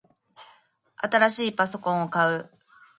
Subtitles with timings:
[0.97, 2.49] 新しいパソコンを買う